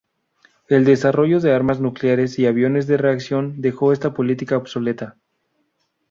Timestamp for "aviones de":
2.47-2.97